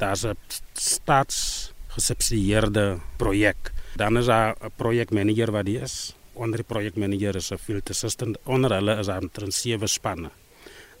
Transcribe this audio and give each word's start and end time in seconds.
Daar's 0.00 0.24
'n 0.24 0.36
staatsgesubsidieerde 0.72 2.98
projek. 3.16 3.72
Dan 3.96 4.16
is 4.16 4.26
daar 4.26 4.56
'n 4.56 4.70
projekmanager 4.76 5.50
wat 5.50 5.64
die 5.64 5.80
is. 5.80 6.14
Onder 6.32 6.56
die 6.56 6.66
projekmanager 6.66 7.36
is 7.36 7.52
'n 7.52 7.58
field 7.58 7.90
assistant. 7.90 8.38
Onder 8.44 8.72
hulle 8.72 8.98
is 8.98 9.06
daar 9.06 9.22
'n 9.22 9.50
sewe 9.50 9.86
spanne. 9.86 10.30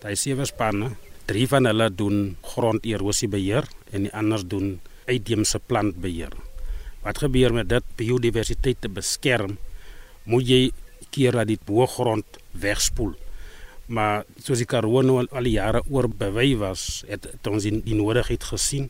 Daai 0.00 0.16
sewe 0.16 0.44
spanne, 0.44 0.90
drie 1.24 1.48
van 1.48 1.64
hulle 1.64 1.94
doen 1.94 2.36
gronderosiebeheer 2.42 3.64
en 3.90 4.02
die 4.02 4.12
ander 4.12 4.48
doen 4.48 4.80
uitheemse 5.06 5.58
plantbeheer. 5.58 6.32
Wat 7.02 7.18
gebeur 7.18 7.52
met 7.52 7.68
dit 7.68 7.82
biodiversiteit 7.96 8.76
te 8.80 8.88
beskerm? 8.88 9.58
Moet 10.22 10.48
jy 10.48 10.72
keer 11.10 11.32
dat 11.32 11.46
die 11.46 11.58
boergrond 11.64 12.24
wegspoel? 12.50 13.14
Maar 13.90 14.24
soos 14.38 14.60
die 14.62 14.68
Karoo 14.70 15.02
nou 15.02 15.18
al, 15.24 15.46
die 15.46 15.56
jare 15.56 15.82
oor 15.90 16.06
bewy 16.08 16.54
was, 16.60 17.02
het, 17.10 17.26
het 17.26 17.46
ons 17.50 17.66
die, 17.66 17.74
die 17.82 17.96
nodigheid 17.98 18.44
gesien 18.52 18.86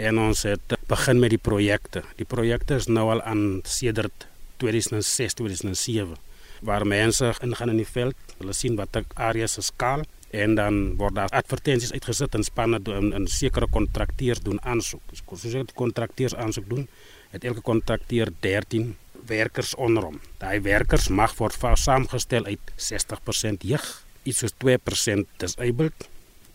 en 0.00 0.18
ons 0.18 0.42
het 0.48 0.74
begin 0.90 1.20
met 1.22 1.34
die 1.34 1.40
projekte. 1.40 2.02
Die 2.18 2.26
projekte 2.26 2.78
is 2.80 2.88
nou 2.88 3.10
al 3.12 3.20
aan 3.22 3.60
sedert 3.68 4.26
2006, 4.62 5.36
2007 5.38 6.16
waar 6.64 6.86
mense 6.88 7.34
ingaan 7.44 7.74
in 7.74 7.82
die 7.82 7.88
veld, 7.88 8.16
hulle 8.38 8.54
sien 8.56 8.78
wat 8.78 8.96
ek 8.96 9.12
areas 9.20 9.58
se 9.58 9.64
skaal 9.66 10.06
en 10.34 10.54
dan 10.56 10.78
word 10.98 11.18
daar 11.18 11.34
advertensies 11.36 11.92
uitgesit 11.92 12.34
en 12.34 12.46
spanne 12.46 12.80
doen 12.82 13.12
in 13.14 13.28
sekere 13.30 13.68
kontrakteurs 13.70 14.40
doen 14.42 14.58
aansoek. 14.64 15.02
Soos 15.20 15.44
jy 15.52 15.66
kontrakteurs 15.76 16.34
aansoek 16.34 16.66
doen, 16.70 16.88
het 17.34 17.44
elke 17.44 17.60
kontrakteur 17.66 18.32
13 18.40 18.94
werkers 19.28 19.74
onder 19.76 20.08
hom. 20.08 20.16
Daai 20.40 20.64
werkers 20.64 21.10
mag 21.12 21.36
word 21.36 21.60
saamgestel 21.60 22.48
uit 22.48 22.74
60% 22.88 23.68
jeug 23.68 23.92
iets 24.24 24.42
soos 24.44 24.54
2% 24.64 25.28
disabled 25.42 26.08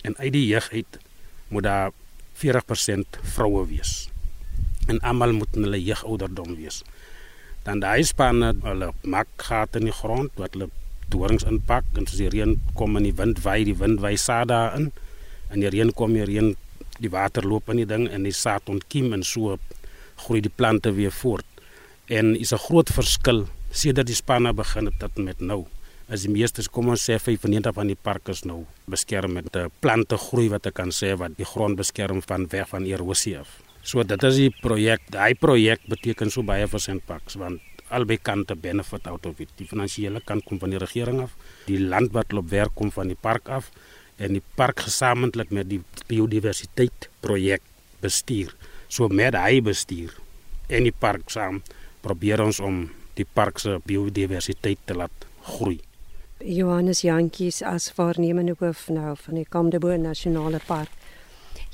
en 0.08 0.16
uit 0.18 0.34
die 0.34 0.46
jeug 0.48 0.70
uit 0.72 1.00
moet 1.50 1.64
daar 1.64 1.92
40% 2.40 3.20
vroue 3.36 3.66
wees. 3.68 4.09
En 4.88 5.00
almal 5.00 5.34
moet 5.36 5.55
hulle 5.58 5.84
jeugouderdom 5.84 6.55
wees. 6.55 6.84
Dan 7.64 7.81
daai 7.84 8.03
spanne 8.08 8.53
hulle 8.64 8.94
maak 9.03 9.28
gate 9.38 9.81
in 9.81 9.90
die 9.90 9.95
grond 9.95 10.31
wat 10.40 10.56
hulle 10.56 10.70
dorings 11.12 11.45
inpak 11.50 11.86
en 11.97 12.08
as 12.08 12.17
die 12.22 12.30
reën 12.31 12.56
kom 12.78 12.97
en 12.97 13.06
die 13.08 13.16
wind 13.17 13.42
waai, 13.44 13.66
die 13.67 13.78
wind 13.78 14.00
waai 14.03 14.16
saad 14.17 14.50
daarin 14.53 14.92
en 15.50 15.64
die 15.64 15.72
reën 15.73 15.92
kom, 15.97 16.14
die 16.14 16.28
reën 16.30 16.53
die 17.00 17.12
water 17.12 17.45
loop 17.47 17.70
in 17.73 17.81
die 17.81 17.90
ding 17.90 18.08
en 18.12 18.28
die 18.28 18.36
saad 18.36 18.70
ontkiem 18.70 19.14
en 19.17 19.25
so 19.25 19.58
groei 20.23 20.42
die 20.45 20.53
plante 20.53 20.94
weer 20.95 21.14
voort. 21.16 21.45
En 22.08 22.36
is 22.36 22.53
'n 22.53 22.66
groot 22.67 22.90
verskil 22.90 23.47
sedert 23.72 24.08
die 24.08 24.16
spanne 24.16 24.53
begin 24.53 24.86
het 24.86 25.00
tot 25.00 25.17
met 25.17 25.40
nou 25.40 25.66
as 26.10 26.26
die 26.26 26.34
meeste 26.34 26.64
kom 26.74 26.90
ons 26.90 27.04
sê 27.06 27.20
95 27.22 27.76
van 27.78 27.90
die 27.90 27.98
parke 27.98 28.34
is 28.34 28.42
nou 28.50 28.64
beskerm 28.90 29.34
met 29.38 29.56
'n 29.56 29.70
plante 29.82 30.18
groei 30.18 30.50
wat 30.50 30.66
ek 30.66 30.74
kan 30.74 30.90
sê 30.90 31.16
wat 31.18 31.38
die 31.38 31.46
grond 31.46 31.78
beskerm 31.78 32.22
van 32.22 32.48
weg 32.50 32.68
van 32.70 32.86
erosie 32.86 33.38
af. 33.38 33.62
So 33.84 34.04
dit 34.04 34.24
is 34.24 34.36
die 34.36 34.50
projek. 34.50 35.02
Daai 35.10 35.36
projek 35.36 35.80
beteken 35.88 36.32
so 36.32 36.44
baie 36.44 36.68
vir 36.68 36.80
Sandparks 36.80 37.36
want 37.36 37.62
albei 37.90 38.18
kante 38.18 38.56
benefit 38.56 39.08
out 39.08 39.26
of 39.26 39.40
it. 39.40 39.50
Die 39.58 39.68
finansiële 39.68 40.22
kant 40.26 40.46
kom 40.46 40.60
van 40.60 40.70
die 40.70 40.80
regering 40.80 41.22
af, 41.22 41.36
die 41.66 41.80
land 41.80 42.12
wat 42.12 42.32
loop 42.32 42.50
werk 42.50 42.76
kom 42.76 42.92
van 42.92 43.08
die 43.08 43.18
park 43.18 43.50
af 43.50 43.72
en 44.18 44.34
die 44.34 44.44
park 44.56 44.80
gesamentlik 44.80 45.52
met 45.52 45.70
die 45.70 45.82
biodiversiteit 46.08 47.10
projek 47.22 47.62
bestuur. 48.02 48.54
So 48.88 49.08
met 49.08 49.36
hy 49.36 49.62
bestuur 49.62 50.14
en 50.70 50.84
die 50.84 50.96
park 51.00 51.30
saam 51.30 51.62
probeer 52.02 52.42
ons 52.42 52.60
om 52.60 52.90
die 53.16 53.26
park 53.26 53.60
se 53.60 53.80
biodiversiteit 53.86 54.80
te 54.86 54.94
laat 54.94 55.26
groei. 55.44 55.89
Johannes 56.40 57.02
Jantjies 57.04 57.62
as 57.62 57.90
waarnemende 57.98 58.56
hoof 58.59 58.88
nou 58.88 59.16
van 59.20 59.36
die 59.36 59.45
Kamdebo 59.50 59.92
Nasionale 60.00 60.62
Park. 60.64 60.92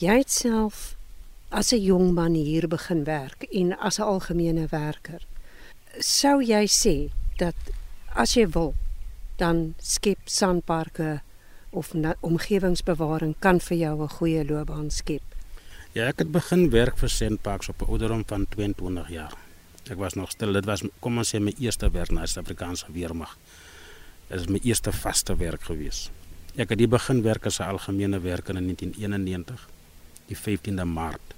Jy 0.02 0.18
het 0.24 0.32
self 0.32 0.96
as 1.50 1.72
'n 1.72 1.82
jong 1.82 2.14
man 2.14 2.34
hier 2.34 2.68
begin 2.68 3.04
werk 3.04 3.44
en 3.52 3.78
as 3.78 4.00
'n 4.00 4.02
algemene 4.02 4.68
werker. 4.68 5.22
Sou 6.00 6.42
jy 6.42 6.66
sê 6.68 7.12
dat 7.38 7.56
as 8.16 8.34
jy 8.34 8.48
wil 8.48 8.74
dan 9.38 9.76
skep 9.78 10.20
sandparke 10.26 11.22
of 11.70 11.94
omgewingsbewaring 12.20 13.36
kan 13.40 13.60
vir 13.60 13.78
jou 13.78 14.02
'n 14.02 14.10
goeie 14.10 14.46
loopbaan 14.46 14.90
skep? 14.90 15.22
Ja, 15.92 16.08
ek 16.08 16.20
het 16.20 16.32
begin 16.32 16.70
werk 16.70 16.98
vir 16.98 17.10
Sandparks 17.10 17.70
op 17.70 17.82
'n 17.82 17.90
ouderdom 17.90 18.24
van 18.28 18.46
22 18.50 19.10
jaar. 19.10 19.34
Ek 19.90 19.98
was 19.98 20.14
nog 20.14 20.32
stil, 20.32 20.54
dit 20.54 20.66
was 20.66 20.84
kom 21.00 21.18
ons 21.18 21.36
sê 21.36 21.40
my 21.40 21.54
eerste 21.60 21.92
werk 21.92 22.12
na 22.12 22.26
Suid-Afrikaanse 22.26 22.92
weermag. 22.92 23.38
Is 24.30 24.48
my 24.50 24.58
eerste 24.64 24.90
vaste 24.92 25.36
werk 25.38 25.68
gewees. 25.70 26.10
Ek 26.58 26.72
het 26.74 26.80
die 26.80 26.90
begin 26.90 27.22
werk 27.22 27.46
as 27.46 27.60
'n 27.60 27.70
algemene 27.70 28.20
werker 28.20 28.56
in 28.58 28.66
1991, 28.66 29.70
die 30.28 30.38
15de 30.38 30.86
Maart. 30.86 31.36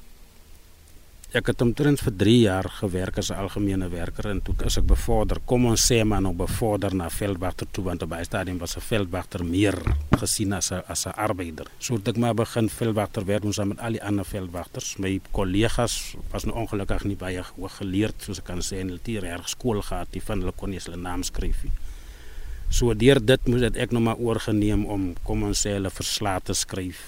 Ek 1.35 1.47
het 1.47 1.61
omtrent 1.61 1.99
vir 1.99 2.13
3 2.15 2.39
jaar 2.39 2.69
gewerk 2.69 3.17
as 3.17 3.29
'n 3.29 3.35
algemene 3.35 3.89
werker 3.89 4.29
en 4.29 4.41
toe 4.41 4.55
is 4.65 4.77
ek 4.77 4.85
bevorder. 4.85 5.39
Kom 5.45 5.65
ons 5.65 5.91
sê 5.91 6.05
maar 6.05 6.21
nog 6.21 6.35
bevorder 6.35 6.95
na 6.95 7.09
veldwagter 7.09 7.67
toe 7.71 7.83
want 7.83 8.07
by 8.07 8.23
stadium 8.23 8.57
was 8.57 8.77
'n 8.77 8.81
veldwagter 8.81 9.43
meer 9.43 9.75
gesien 10.17 10.53
as 10.53 10.71
'n 10.71 10.83
as 10.87 11.05
'n 11.05 11.11
arbeider. 11.17 11.67
So 11.79 11.95
het 11.95 12.07
ek 12.07 12.17
maar 12.17 12.33
begin 12.33 12.69
veldwagter 12.69 13.25
werk 13.25 13.43
ons 13.43 13.55
saam 13.55 13.67
met 13.67 13.79
al 13.79 13.91
die 13.91 14.03
ander 14.03 14.25
veldwagters. 14.25 14.97
My 14.97 15.19
kollegas 15.31 16.15
was 16.31 16.45
nou 16.45 16.55
ongelukkig 16.55 17.03
nie 17.03 17.17
baie 17.17 17.41
hoog 17.41 17.77
geleerd 17.77 18.15
soos 18.23 18.39
ek 18.39 18.45
kan 18.45 18.61
sê 18.61 18.79
en 18.79 18.87
hulle 18.87 18.99
het 19.03 19.05
hier 19.07 19.41
skool 19.45 19.81
gehad, 19.81 20.07
die 20.11 20.21
van 20.21 20.39
hulle 20.39 20.53
kon 20.55 20.69
nie 20.69 20.79
hulle 20.79 20.97
naam 20.97 21.23
skryf 21.23 21.63
nie. 21.63 21.73
So 22.69 22.93
deur 22.93 23.19
dit 23.23 23.47
moet 23.47 23.67
dit 23.69 23.79
ek 23.83 23.93
nou 23.95 24.03
maar 24.03 24.19
oorgeneem 24.19 24.85
om 24.85 25.13
kom 25.23 25.43
ons 25.47 25.63
sê 25.63 25.77
hulle 25.77 25.91
verslae 25.93 26.43
te 26.43 26.53
skryf 26.57 26.99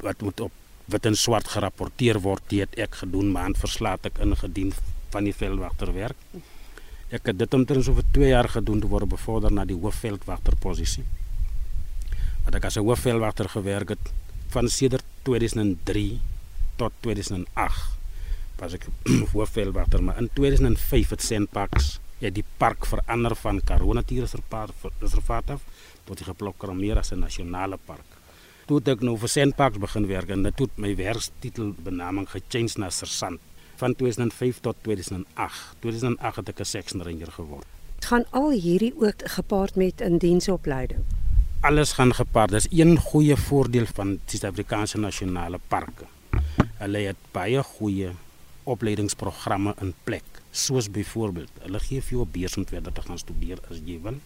wat 0.00 0.22
moet 0.22 0.40
op 0.46 0.52
wit 0.90 1.06
en 1.06 1.16
swart 1.18 1.50
gerapporteer 1.50 2.18
word 2.22 2.42
dit 2.50 2.78
ek 2.78 3.02
gedoen 3.02 3.30
maand 3.34 3.58
verslae 3.58 3.98
ek 4.10 4.22
ingedien 4.22 4.72
van 5.10 5.26
die 5.26 5.34
veldwagter 5.34 5.92
werk. 5.94 6.18
Ek 7.10 7.26
het 7.26 7.38
dit 7.38 7.54
omtrent 7.54 7.84
so 7.86 7.94
vir 7.98 8.06
2 8.14 8.30
jaar 8.30 8.48
gedoen 8.48 8.80
te 8.82 8.90
word 8.90 9.10
bevorder 9.10 9.50
na 9.54 9.64
die 9.66 9.78
hoofveldwagter 9.78 10.54
posisie. 10.62 11.04
Wat 12.46 12.54
ek 12.54 12.64
as 12.70 12.78
'n 12.78 12.86
hoofveldwagter 12.86 13.48
gewerk 13.48 13.88
het 13.96 14.12
van 14.50 14.68
sedert 14.68 15.04
2003 15.22 16.20
tot 16.76 16.92
2008 17.02 17.98
was 18.60 18.74
ek 18.74 18.86
hoofveldwagter 19.34 20.02
maar 20.02 20.18
in 20.18 20.30
2005 20.34 21.10
het 21.10 21.22
Sandparks 21.22 21.98
het 22.20 22.34
die 22.36 22.44
park 22.60 22.86
verander 22.86 23.34
van 23.36 23.60
Karoo 23.64 23.92
Natuurreservaat 23.96 25.50
af 25.50 25.62
tot 26.04 26.18
die 26.18 26.26
geprogrammeer 26.26 26.98
as 26.98 27.12
'n 27.12 27.18
nasionale 27.18 27.78
park. 27.84 28.08
Toe 28.66 28.78
het 28.78 28.88
ek 28.88 29.00
nou 29.00 29.16
vir 29.18 29.28
Sandparks 29.28 29.78
begin 29.78 30.06
werk 30.06 30.28
en 30.28 30.42
dit 30.42 30.58
het 30.58 30.78
my 30.78 30.96
werkstitel 30.96 31.74
benaming 31.82 32.28
gechange 32.28 32.78
na 32.78 32.90
sersant 32.90 33.40
van 33.76 33.94
2005 33.94 34.60
tot 34.60 34.76
2008. 34.82 35.74
2008 35.80 36.36
het 36.36 36.48
ek 36.48 36.60
'n 36.60 36.64
section 36.64 37.02
ranger 37.02 37.32
geword. 37.32 37.66
Dit 37.94 38.04
gaan 38.04 38.24
al 38.30 38.50
hierdie 38.50 38.94
ook 38.96 39.20
gepaard 39.24 39.74
met 39.74 40.00
'n 40.00 40.18
diensopleiding. 40.18 41.00
Alles 41.60 41.92
gaan 41.92 42.14
gepaard. 42.14 42.50
Dis 42.50 42.66
een 42.70 42.96
goeie 42.96 43.36
voordeel 43.36 43.86
van 43.94 44.08
die 44.08 44.38
Suid-Afrikaanse 44.38 44.98
nasionale 44.98 45.58
parke. 45.68 46.04
Hulle 46.78 46.98
het 46.98 47.16
baie 47.32 47.62
goeie 47.62 48.10
opleidingsprogramme 48.64 49.74
in 49.80 49.94
plek 50.04 50.29
soos 50.50 50.88
byvoorbeeld 50.90 51.62
hulle 51.64 51.80
gee 51.80 52.00
vir 52.00 52.18
jou 52.18 52.24
'n 52.26 52.32
beurs 52.32 52.56
om 52.56 52.66
verder 52.66 52.92
te 52.92 53.02
gaan 53.02 53.18
studeer 53.18 53.58
as 53.70 53.78
jy 53.84 54.00
wil. 54.02 54.18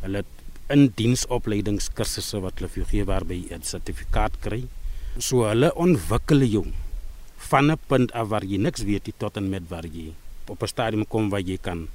Hulle 0.00 0.24
in 0.68 0.92
diensopleidingskursusse 0.96 2.40
wat 2.40 2.58
hulle 2.58 2.68
vir 2.68 2.82
jou 2.82 2.88
gee 2.90 3.04
waarby 3.04 3.34
jy 3.34 3.54
'n 3.54 3.62
sertifikaat 3.62 4.40
kry. 4.40 4.64
So 5.18 5.44
hulle 5.48 5.74
ontwikkel 5.74 6.42
jou 6.42 6.66
van 7.36 7.70
'n 7.70 7.78
punt 7.86 8.12
af 8.12 8.28
waar 8.28 8.44
jy 8.44 8.58
niks 8.58 8.82
weet 8.82 9.12
tot 9.18 9.36
en 9.36 9.50
met 9.50 9.62
waar 9.68 9.86
jy 9.86 10.12
op 10.48 10.62
'n 10.62 10.66
stadium 10.66 11.06
kom 11.06 11.30
waar 11.30 11.40
jy 11.40 11.58
kan 11.58 11.88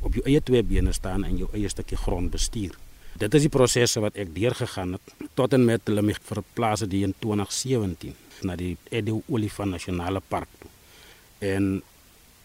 op 0.00 0.14
jou 0.14 0.24
eie 0.24 0.40
twee 0.42 0.62
bene 0.62 0.92
staan 0.92 1.24
en 1.24 1.36
jou 1.36 1.48
eie 1.52 1.68
stukkie 1.68 1.96
grond 1.96 2.30
bestuur. 2.30 2.74
Dit 3.18 3.34
is 3.34 3.42
die 3.42 3.50
prosesse 3.50 4.00
wat 4.00 4.16
ek 4.16 4.34
deurgegaan 4.34 4.92
het 4.92 5.28
tot 5.34 5.52
en 5.52 5.64
met 5.64 5.80
hulle 5.84 6.02
my 6.02 6.14
verplaas 6.22 6.80
het 6.80 6.92
in 6.92 7.14
2017 7.18 8.14
na 8.42 8.56
die 8.56 8.76
Edo 8.90 9.22
Olifant 9.26 9.70
Nasionale 9.70 10.20
Park 10.28 10.48
toe. 10.58 10.70
En 11.38 11.82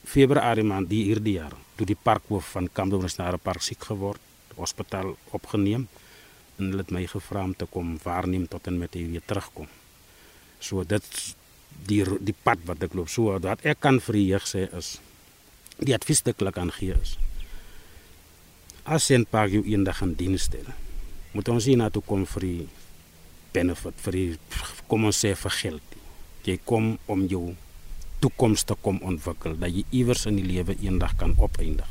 Februarie 0.03 0.63
maand 0.63 0.89
die 0.89 1.03
hierdie 1.05 1.37
jaar 1.39 1.53
toe 1.77 1.85
die 1.87 1.97
parkhoof 1.97 2.53
van 2.55 2.69
Kamdo 2.73 2.99
Nasionale 3.01 3.37
Park 3.37 3.61
siek 3.61 3.83
geword, 3.83 4.21
hospitaal 4.55 5.15
opgeneem 5.31 5.87
en 6.59 6.69
hulle 6.69 6.83
het 6.83 6.91
my 6.91 7.05
gevra 7.07 7.43
om 7.43 7.55
te 7.55 7.65
kom 7.65 7.97
waarneem 8.03 8.47
tot 8.47 8.67
en 8.67 8.77
met 8.77 8.93
hy 8.93 9.07
weer 9.09 9.23
terugkom. 9.25 9.67
So 10.59 10.83
dit 10.83 11.07
die 11.87 12.03
die 12.21 12.35
pad 12.45 12.61
wat 12.67 12.83
ek 12.85 12.95
loop 12.97 13.09
so 13.11 13.39
dat 13.41 13.63
ek 13.65 13.81
kan 13.83 13.99
vir 14.03 14.19
die 14.19 14.27
jeug 14.31 14.45
sê 14.47 14.67
is 14.77 14.95
die 15.79 15.95
advies 15.95 16.21
wat 16.23 16.47
ek 16.47 16.55
kan 16.55 16.71
gee 16.77 16.95
is 16.95 17.17
as 18.85 19.09
jy 19.09 19.17
'n 19.17 19.25
paar 19.25 19.49
jou 19.49 19.63
eendag 19.65 20.01
in 20.01 20.15
diens 20.15 20.43
stel 20.43 20.69
moet 21.33 21.49
ons 21.49 21.65
hier 21.65 21.77
na 21.77 21.89
toe 21.89 22.03
kom 22.05 22.25
vir 22.25 22.41
die 22.41 22.67
benefit 23.53 23.95
vir 24.05 24.13
die 24.13 24.37
kom 24.87 25.05
ons 25.05 25.19
sê 25.23 25.35
vir 25.35 25.51
geld 25.61 25.97
jy 26.45 26.57
kom 26.65 26.97
om 27.07 27.27
jou 27.27 27.55
toekoms 28.23 28.63
te 28.67 28.75
kom 28.85 29.01
ontwikkel 29.03 29.57
dat 29.59 29.73
jy 29.75 29.83
iewers 29.91 30.25
in 30.29 30.39
die 30.39 30.47
lewe 30.47 30.75
eendag 30.79 31.17
kan 31.19 31.35
opeindig. 31.37 31.89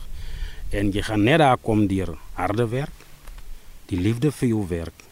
En 0.73 0.93
jy 0.95 1.05
gaan 1.05 1.27
net 1.29 1.43
daar 1.43 1.61
kom 1.61 1.85
deur 1.91 2.15
harde 2.39 2.67
werk, 2.73 3.05
die 3.93 4.01
liefde 4.01 4.33
vir 4.33 4.49
jou 4.55 4.63
werk. 4.71 5.05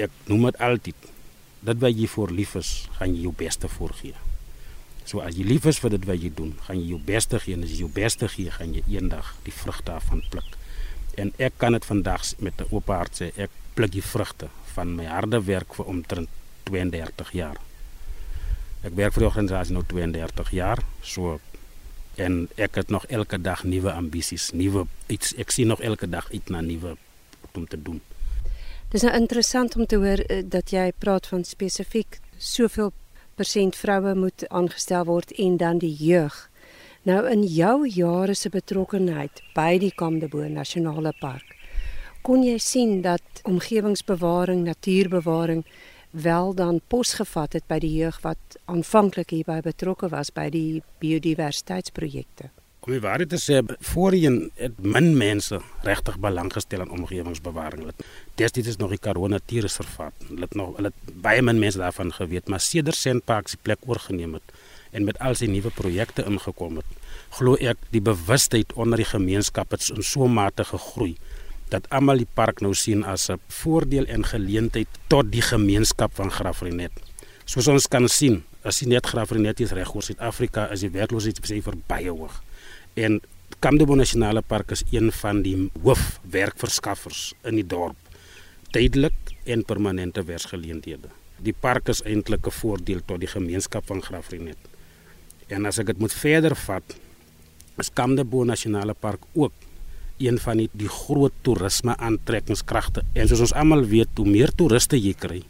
Ek 0.00 0.12
noem 0.30 0.48
dit 0.48 0.62
altyd 0.64 1.10
dit 1.66 1.82
wat 1.82 1.98
jy 1.98 2.08
voor 2.14 2.32
lief 2.32 2.54
is, 2.56 2.70
gaan 2.96 3.12
jy 3.12 3.26
jou 3.26 3.34
beste 3.36 3.68
voorgee. 3.68 4.14
So 5.06 5.22
as 5.22 5.36
jy 5.38 5.44
lief 5.46 5.66
is 5.70 5.78
vir 5.82 5.92
dit 5.94 6.06
wat 6.08 6.22
jy 6.22 6.32
doen, 6.34 6.54
gaan 6.66 6.80
jy 6.80 6.94
jou 6.94 7.00
beste 7.06 7.38
gee 7.42 7.54
en 7.54 7.66
as 7.66 7.74
jy 7.74 7.84
jou 7.84 7.92
beste 7.92 8.28
gee, 8.32 8.50
gaan 8.50 8.74
jy 8.74 8.82
eendag 8.96 9.34
die 9.46 9.54
vrugte 9.54 9.92
daarvan 9.92 10.24
pluk. 10.32 10.56
En 11.20 11.32
ek 11.38 11.60
kan 11.60 11.76
dit 11.76 11.84
vandag 11.84 12.24
met 12.38 12.60
'n 12.60 12.68
oop 12.70 12.88
hart 12.88 13.20
sê, 13.20 13.30
ek 13.36 13.50
pluk 13.74 13.92
die 13.92 14.02
vrugte 14.02 14.48
van 14.74 14.96
my 14.96 15.04
harde 15.04 15.40
werk 15.44 15.74
vir 15.74 15.86
omtrent 15.86 16.28
32 16.64 17.32
jaar. 17.32 17.56
Ek 18.86 18.94
werk 18.94 19.16
vir 19.16 19.24
die 19.24 19.30
organisasie 19.30 19.74
nou 19.74 19.82
32 19.90 20.52
jaar, 20.54 20.78
so 21.02 21.40
en 22.22 22.44
ek 22.54 22.78
het 22.78 22.92
nog 22.94 23.04
elke 23.10 23.38
dag 23.42 23.64
nuwe 23.66 23.90
ambisies, 23.92 24.52
nuwe 24.54 24.86
iets. 25.12 25.34
Ek 25.36 25.50
sien 25.50 25.68
nog 25.68 25.82
elke 25.82 26.06
dag 26.06 26.28
iets 26.30 26.52
na 26.54 26.62
nuwe 26.62 26.94
om 27.56 27.66
te 27.66 27.80
doen. 27.82 27.98
Dis 28.92 29.02
nou 29.02 29.12
interessant 29.16 29.74
om 29.76 29.86
te 29.90 29.98
hoor 29.98 30.22
uh, 30.22 30.38
dat 30.46 30.70
jy 30.70 30.92
praat 31.02 31.26
van 31.26 31.42
spesifiek 31.44 32.20
soveel 32.38 32.92
persent 33.34 33.76
vroue 33.76 34.14
moet 34.14 34.46
aangestel 34.48 35.04
word 35.08 35.34
en 35.34 35.58
dan 35.60 35.82
die 35.82 35.92
jeug. 35.92 36.36
Nou 37.02 37.24
in 37.30 37.42
jou 37.42 37.88
jare 37.90 38.34
se 38.34 38.50
betrokkenheid 38.54 39.42
by 39.54 39.76
die 39.82 39.92
Kamdebo 39.94 40.46
Nasionale 40.48 41.12
Park, 41.20 41.56
kon 42.22 42.46
jy 42.46 42.56
sien 42.62 43.00
dat 43.02 43.42
omgewingsbewaring, 43.46 44.64
natuurbewaring 44.66 45.66
wel 46.10 46.54
dan 46.54 46.80
posgevat 46.88 47.52
het 47.52 47.66
by 47.66 47.78
die 47.78 47.92
jeug 47.98 48.20
wat 48.24 48.58
aanvanklik 48.64 49.30
hierby 49.30 49.60
betrokke 49.64 50.08
was 50.08 50.32
by 50.32 50.48
die 50.50 50.82
biodiversiteitsprojekte. 51.02 52.50
Om 52.86 52.92
die 52.94 53.02
waarheid 53.02 53.32
te 53.32 53.38
sê, 53.42 53.58
voorheen 53.90 54.52
het 54.54 54.76
min 54.78 55.16
mense 55.18 55.58
regtig 55.82 56.20
belang 56.22 56.52
gestel 56.54 56.84
aan 56.84 56.92
omgewingsbewaring. 56.94 57.88
Destyds 58.38 58.68
is 58.68 58.78
nog 58.78 58.92
die 58.94 59.00
Karoo 59.02 59.26
Natuurreservaat. 59.26 60.14
Hulle 60.28 60.46
nog 60.50 60.76
hulle 60.76 60.92
min 61.42 61.58
mense 61.58 61.82
daarvan 61.82 62.12
geweet, 62.12 62.46
maar 62.48 62.60
sedert 62.60 62.96
Sandpark 62.96 63.48
se 63.48 63.58
plek 63.62 63.82
oorgeneem 63.86 64.38
het 64.38 64.54
en 64.96 65.04
met 65.04 65.18
al 65.18 65.34
sy 65.34 65.48
nuwe 65.50 65.70
projekte 65.74 66.24
ingekom 66.24 66.78
het, 66.80 66.92
glo 67.36 67.56
die 67.92 68.00
bewustheid 68.00 68.72
onder 68.80 69.02
die 69.02 69.08
gemeenskap 69.08 69.74
het 69.74 69.90
in 69.92 70.04
so 70.06 70.28
mate 70.28 70.64
gegroei 70.64 71.16
dat 71.68 71.88
almal 71.90 72.22
die 72.22 72.28
park 72.34 72.60
nou 72.62 72.74
sien 72.74 73.04
as 73.04 73.28
'n 73.30 73.40
voordeel 73.48 74.06
en 74.06 74.24
geleentheid 74.24 74.88
tot 75.08 75.32
die 75.32 75.42
gemeenskap 75.42 76.14
van 76.14 76.30
Graafrenet. 76.30 76.92
Soos 77.44 77.68
ons 77.68 77.86
kan 77.86 78.08
sien, 78.08 78.44
as 78.62 78.80
jy 78.80 78.88
net 78.88 79.06
Graafrenet 79.06 79.60
is 79.60 79.72
reg 79.72 79.94
oor 79.94 80.02
Suid-Afrika, 80.02 80.70
is 80.72 80.80
die 80.80 80.90
werkloosheidsyfer 80.90 81.74
baie 81.86 82.10
hoog. 82.10 82.42
En 82.94 83.20
Kamdebo 83.60 83.94
Nasionale 83.94 84.42
Park 84.42 84.70
is 84.70 84.82
een 84.90 85.12
van 85.12 85.42
die 85.42 85.70
hoofwerkverskaffers 85.82 87.34
in 87.44 87.54
die 87.54 87.66
dorp. 87.66 87.96
Tydelik 88.70 89.12
en 89.44 89.64
permanente 89.64 90.24
werksgeleenthede. 90.24 91.08
Die 91.38 91.54
park 91.54 91.88
is 91.88 92.02
eintlik 92.02 92.46
'n 92.46 92.50
voordeel 92.50 93.00
tot 93.06 93.20
die 93.20 93.28
gemeenskap 93.28 93.86
van 93.86 94.02
Graafrenet. 94.02 94.58
En 95.48 95.66
as 95.66 95.78
ek 95.78 95.86
dit 95.86 95.98
moet 95.98 96.12
verder 96.12 96.56
vat, 96.56 96.96
is 97.78 97.92
Kamdebo 97.92 98.44
Nasionale 98.44 98.94
Park 98.94 99.20
ook 99.34 99.52
een 100.18 100.38
van 100.38 100.56
die, 100.62 100.68
die 100.72 100.88
groot 100.88 101.32
toerisme 101.42 101.96
aantrekkingskragte. 101.96 103.04
En 103.14 103.28
soos 103.28 103.40
ons 103.40 103.54
almal 103.54 103.84
weet, 103.84 104.08
hoe 104.16 104.28
meer 104.28 104.52
toeriste 104.54 104.98
jy 104.98 105.14
kry, 105.18 105.42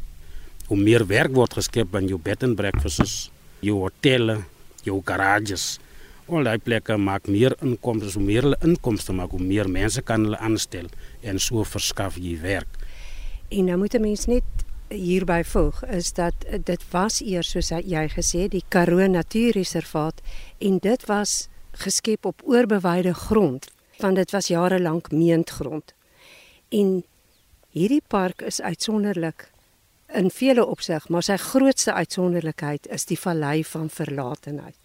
hoe 0.66 0.78
meer 0.78 1.06
werk 1.06 1.34
word 1.34 1.54
geskep 1.54 1.90
by 1.90 2.02
jou 2.06 2.18
bed 2.18 2.42
and 2.42 2.56
breakfasts, 2.58 3.30
jou 3.60 3.80
hotelle, 3.84 4.40
jou 4.86 5.00
garages 5.04 5.76
al 6.26 6.46
daai 6.48 6.58
plekke 6.58 6.96
maak 6.98 7.28
meer 7.30 7.54
inkomste, 7.62 8.10
hoe 8.18 8.24
meer 8.26 8.46
hulle 8.48 8.58
inkomste 8.66 9.14
maak, 9.14 9.30
hoe 9.30 9.42
meer 9.42 9.70
mense 9.70 10.02
kan 10.02 10.26
hulle 10.26 10.38
aanstel 10.42 10.88
en 11.22 11.38
so 11.42 11.62
verskaf 11.64 12.18
jy 12.18 12.34
werk. 12.42 12.80
En 13.50 13.64
nou 13.70 13.78
moet 13.78 13.94
'n 13.94 14.02
mens 14.02 14.26
net 14.26 14.42
hierby 14.90 15.42
voeg 15.44 15.84
is 15.84 16.12
dat 16.12 16.34
dit 16.64 16.82
was 16.90 17.20
eers 17.20 17.50
soos 17.50 17.70
jy 17.70 18.08
gesê 18.08 18.48
die 18.48 18.64
Karoo 18.68 19.06
Natuurreservaat 19.06 20.20
en 20.58 20.78
dit 20.78 21.06
was 21.06 21.48
geskep 21.72 22.24
op 22.24 22.42
oorbewyde 22.44 23.14
grond 23.14 23.66
want 24.02 24.16
dit 24.16 24.30
was 24.30 24.48
jare 24.52 24.80
lank 24.80 25.10
meentgrond. 25.10 25.94
En 26.68 27.04
hierdie 27.76 28.02
park 28.08 28.42
is 28.42 28.60
uitsonderlik 28.60 29.48
in 30.14 30.30
vele 30.30 30.64
opsig, 30.66 31.08
maar 31.08 31.24
sy 31.26 31.36
grootste 31.40 31.92
uitsonderlikheid 31.92 32.86
is 32.94 33.08
die 33.10 33.18
vallei 33.18 33.64
van 33.66 33.88
verlatenheid. 33.90 34.78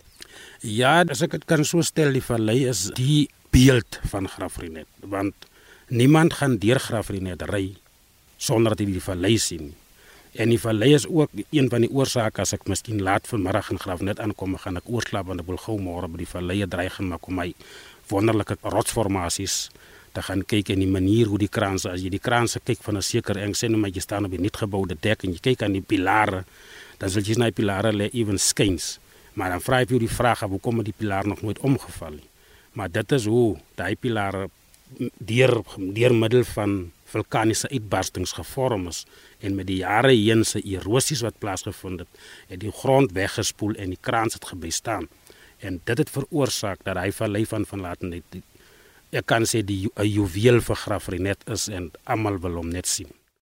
Ja, 0.66 1.02
as 1.04 1.22
ek 1.26 1.36
dit 1.38 1.46
kan 1.50 1.64
so 1.68 1.84
stel, 1.86 2.14
die 2.16 2.24
vallei 2.26 2.64
is 2.70 2.88
die 2.98 3.28
beeld 3.52 4.00
van 4.12 4.30
Graafrenet, 4.32 4.90
want 5.04 5.48
niemand 5.92 6.40
gaan 6.40 6.58
deur 6.62 6.80
Graafrenet 6.80 7.44
ry 7.52 7.74
sonder 8.42 8.74
dat 8.74 8.82
hy 8.86 8.96
die 8.96 9.04
vallei 9.04 9.36
sien. 9.38 9.74
En 10.32 10.50
die 10.50 10.60
vallei 10.60 10.94
is 10.96 11.06
ook 11.10 11.34
een 11.52 11.68
van 11.70 11.84
die 11.84 11.92
oorsake 11.92 12.42
as 12.42 12.56
ek 12.56 12.70
miskien 12.72 13.02
laat 13.04 13.28
vanmiddag 13.28 13.74
in 13.74 13.82
Graafrenet 13.82 14.22
aankom, 14.24 14.56
gaan 14.58 14.80
ek 14.80 14.88
oorslaap 14.88 15.28
want 15.28 15.44
ek 15.44 15.50
wil 15.52 15.60
gou 15.60 15.76
môre 15.82 16.08
by 16.10 16.24
die 16.24 16.30
vallei 16.30 16.62
dreig 16.66 17.02
en 17.04 17.12
maak 17.12 17.28
om 17.28 17.42
my 17.42 17.50
wonderlike 18.12 18.58
rotsformasies 18.62 19.70
te 20.12 20.22
gaan 20.22 20.44
kyk 20.44 20.70
en 20.74 20.84
die 20.84 20.92
manier 20.92 21.28
hoe 21.32 21.40
die 21.40 21.52
kraanse 21.52 21.90
as 21.90 22.04
jy 22.04 22.12
die 22.12 22.20
kraanse 22.20 22.60
kyk 22.60 22.84
van 22.84 22.98
'n 22.98 23.02
sekere 23.02 23.42
eng 23.42 23.54
sien 23.54 23.74
hoe 23.74 23.90
jy 23.90 24.02
staan 24.02 24.26
op 24.26 24.34
'n 24.34 24.42
nuutgeboude 24.42 24.98
dek 25.00 25.24
en 25.24 25.32
jy 25.32 25.40
kyk 25.40 25.64
aan 25.64 25.74
die 25.74 25.82
pilare 25.82 26.44
dan 27.00 27.10
sal 27.10 27.22
jy 27.22 27.34
sien 27.34 27.44
die 27.44 27.52
pilare 27.52 27.92
lê 27.92 28.10
ewen 28.14 28.38
skuins 28.38 29.00
Maar 29.34 29.50
dan 29.50 29.64
vra 29.64 29.82
ek 29.84 29.94
jou 29.94 30.00
die 30.02 30.12
vraag 30.12 30.44
af 30.44 30.52
hoekom 30.52 30.82
het 30.82 30.90
die 30.90 30.98
pilaar 30.98 31.28
nog 31.28 31.42
nooit 31.42 31.60
omgeval 31.60 32.18
nie. 32.18 32.28
Maar 32.76 32.92
dit 32.92 33.12
is 33.12 33.26
hoe 33.26 33.60
daai 33.80 33.96
pilaar 33.96 34.48
deur 35.18 35.62
deur 35.96 36.14
middel 36.16 36.44
van 36.44 36.92
vulkaniese 37.12 37.70
uitbarstings 37.72 38.34
gevorm 38.36 38.88
is 38.92 39.06
en 39.40 39.56
met 39.56 39.68
die 39.68 39.80
jare 39.84 40.12
heen 40.12 40.44
se 40.48 40.60
erosies 40.60 41.24
wat 41.24 41.40
plaasgevind 41.40 42.04
het, 42.04 42.20
het 42.48 42.60
die 42.60 42.72
grond 42.72 43.12
weggespoel 43.16 43.76
en 43.80 43.96
die 43.96 44.00
kraans 44.00 44.36
het 44.36 44.48
gebly 44.52 44.72
staan. 44.72 45.08
En 45.62 45.82
dit 45.86 45.98
het 45.98 46.10
veroorsaak 46.10 46.84
dat 46.84 46.98
hy 46.98 47.12
vallei 47.16 47.46
van 47.46 47.66
van 47.70 47.86
laat 47.86 48.02
net 48.02 48.42
ek 49.12 49.28
kan 49.28 49.44
sê 49.44 49.60
die 49.68 49.90
juweel 50.08 50.62
vir 50.64 50.80
Graafrenet 50.86 51.44
is 51.52 51.68
en 51.68 51.90
almal 52.08 52.40
wil 52.44 52.62
hom 52.62 52.70
net 52.72 52.88
sien. 52.88 53.10